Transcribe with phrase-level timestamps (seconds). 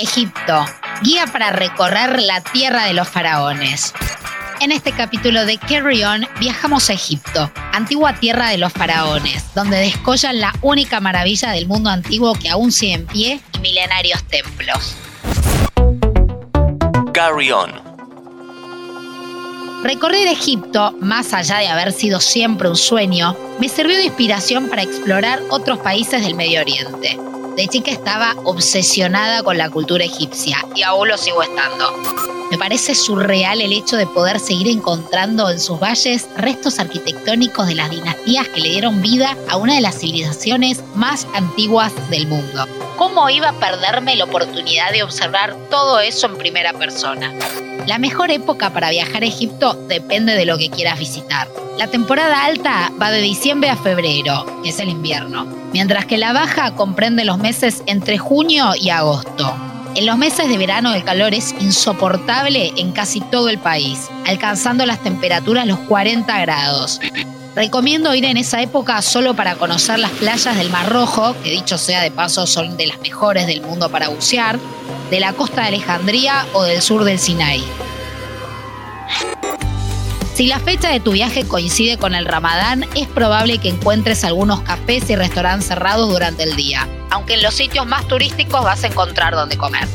[0.00, 0.64] Egipto,
[1.02, 3.92] guía para recorrer la tierra de los faraones.
[4.62, 9.76] En este capítulo de Carry On viajamos a Egipto, antigua tierra de los faraones, donde
[9.76, 14.96] descollan la única maravilla del mundo antiguo que aún sigue en pie y milenarios templos.
[17.12, 17.70] Carry On.
[19.82, 24.82] Recorrer Egipto, más allá de haber sido siempre un sueño, me sirvió de inspiración para
[24.82, 27.18] explorar otros países del Medio Oriente.
[27.56, 31.92] De chica estaba obsesionada con la cultura egipcia y aún lo sigo estando.
[32.50, 37.76] Me parece surreal el hecho de poder seguir encontrando en sus valles restos arquitectónicos de
[37.76, 42.66] las dinastías que le dieron vida a una de las civilizaciones más antiguas del mundo.
[42.96, 47.32] ¿Cómo iba a perderme la oportunidad de observar todo eso en primera persona?
[47.90, 51.48] La mejor época para viajar a Egipto depende de lo que quieras visitar.
[51.76, 56.32] La temporada alta va de diciembre a febrero, que es el invierno, mientras que la
[56.32, 59.52] baja comprende los meses entre junio y agosto.
[59.96, 64.86] En los meses de verano el calor es insoportable en casi todo el país, alcanzando
[64.86, 67.00] las temperaturas los 40 grados.
[67.56, 71.76] Recomiendo ir en esa época solo para conocer las playas del Mar Rojo, que dicho
[71.76, 74.60] sea de paso son de las mejores del mundo para bucear,
[75.10, 77.62] de la costa de Alejandría o del sur del Sinai.
[80.40, 84.62] Si la fecha de tu viaje coincide con el Ramadán, es probable que encuentres algunos
[84.62, 88.86] cafés y restaurantes cerrados durante el día, aunque en los sitios más turísticos vas a
[88.86, 89.86] encontrar donde comer.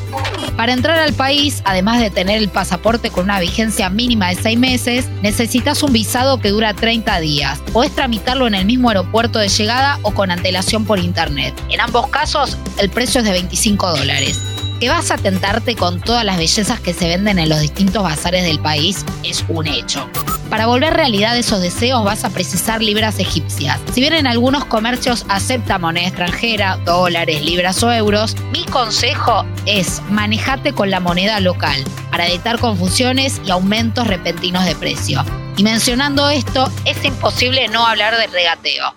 [0.56, 4.56] Para entrar al país, además de tener el pasaporte con una vigencia mínima de 6
[4.56, 7.58] meses, necesitas un visado que dura 30 días.
[7.72, 11.60] Podés tramitarlo en el mismo aeropuerto de llegada o con antelación por internet.
[11.70, 14.40] En ambos casos, el precio es de 25 dólares.
[14.80, 18.44] Que vas a tentarte con todas las bellezas que se venden en los distintos bazares
[18.44, 20.06] del país es un hecho.
[20.50, 23.80] Para volver realidad esos deseos vas a precisar libras egipcias.
[23.92, 30.02] Si bien en algunos comercios acepta moneda extranjera, dólares, libras o euros, mi consejo es
[30.10, 35.24] manejate con la moneda local para evitar confusiones y aumentos repentinos de precio.
[35.56, 38.94] Y mencionando esto, es imposible no hablar de regateo.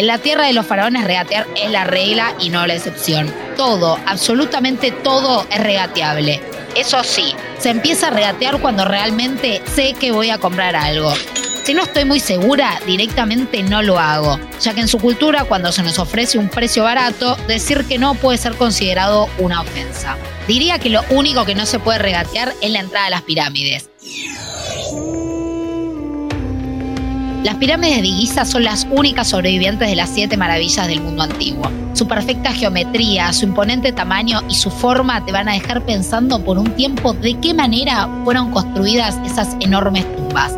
[0.00, 3.30] En la tierra de los faraones regatear es la regla y no la excepción.
[3.54, 6.40] Todo, absolutamente todo es regateable.
[6.74, 11.12] Eso sí, se empieza a regatear cuando realmente sé que voy a comprar algo.
[11.64, 15.70] Si no estoy muy segura, directamente no lo hago, ya que en su cultura, cuando
[15.70, 20.16] se nos ofrece un precio barato, decir que no puede ser considerado una ofensa.
[20.48, 23.90] Diría que lo único que no se puede regatear es la entrada a las pirámides.
[27.42, 31.70] Las pirámides de Giza son las únicas sobrevivientes de las siete maravillas del mundo antiguo.
[31.94, 36.58] Su perfecta geometría, su imponente tamaño y su forma te van a dejar pensando por
[36.58, 40.52] un tiempo de qué manera fueron construidas esas enormes tumbas.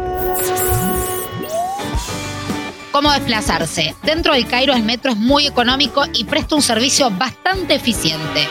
[2.91, 3.95] ¿Cómo desplazarse?
[4.03, 8.49] Dentro del Cairo el metro es muy económico y presta un servicio bastante eficiente.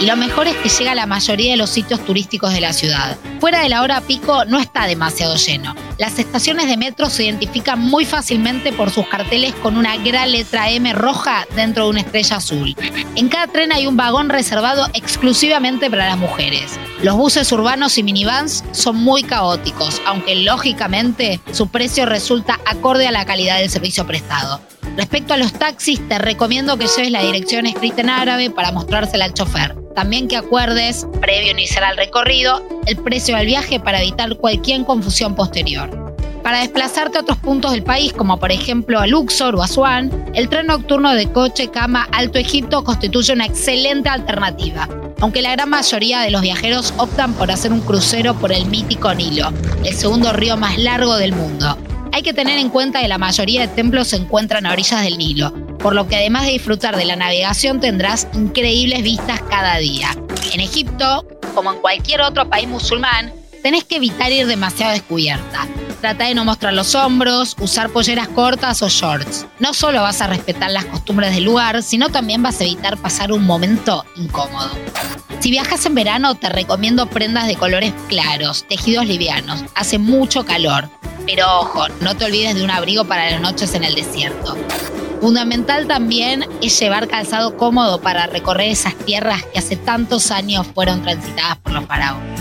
[0.00, 2.72] Y lo mejor es que llega a la mayoría de los sitios turísticos de la
[2.72, 3.16] ciudad.
[3.40, 5.74] Fuera de la hora pico no está demasiado lleno.
[5.98, 10.68] Las estaciones de metro se identifican muy fácilmente por sus carteles con una gran letra
[10.70, 12.74] M roja dentro de una estrella azul.
[13.14, 16.78] En cada tren hay un vagón reservado exclusivamente para las mujeres.
[17.02, 23.12] Los buses urbanos y minivans son muy caóticos, aunque lógicamente su precio resulta acorde a
[23.12, 24.60] la calidad del servicio prestado.
[24.96, 29.26] Respecto a los taxis, te recomiendo que lleves la dirección escrita en árabe para mostrársela
[29.26, 29.83] al chofer.
[29.94, 34.84] También que acuerdes, previo a iniciar el recorrido, el precio del viaje para evitar cualquier
[34.84, 35.88] confusión posterior.
[36.42, 40.48] Para desplazarte a otros puntos del país, como por ejemplo a Luxor o Asuán, el
[40.48, 44.88] tren nocturno de coche cama Alto Egipto constituye una excelente alternativa,
[45.20, 49.14] aunque la gran mayoría de los viajeros optan por hacer un crucero por el mítico
[49.14, 49.52] Nilo,
[49.84, 51.78] el segundo río más largo del mundo.
[52.14, 55.18] Hay que tener en cuenta que la mayoría de templos se encuentran a orillas del
[55.18, 60.16] Nilo, por lo que además de disfrutar de la navegación tendrás increíbles vistas cada día.
[60.52, 61.26] En Egipto,
[61.56, 63.32] como en cualquier otro país musulmán,
[63.64, 65.66] tenés que evitar ir demasiado descubierta.
[66.00, 69.48] Trata de no mostrar los hombros, usar polleras cortas o shorts.
[69.58, 73.32] No solo vas a respetar las costumbres del lugar, sino también vas a evitar pasar
[73.32, 74.70] un momento incómodo.
[75.40, 79.64] Si viajas en verano, te recomiendo prendas de colores claros, tejidos livianos.
[79.74, 80.88] Hace mucho calor.
[81.26, 84.56] Pero ojo, no te olvides de un abrigo para las noches en el desierto.
[85.20, 91.02] Fundamental también es llevar calzado cómodo para recorrer esas tierras que hace tantos años fueron
[91.02, 92.40] transitadas por los faraones.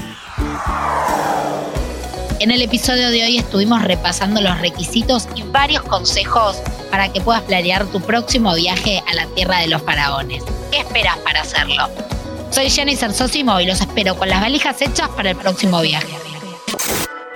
[2.40, 6.58] En el episodio de hoy estuvimos repasando los requisitos y varios consejos
[6.92, 10.44] para que puedas planear tu próximo viaje a la tierra de los faraones.
[10.70, 11.88] ¿Qué esperas para hacerlo?
[12.52, 16.33] Soy Jenny Sosimo y los espero con las valijas hechas para el próximo viaje.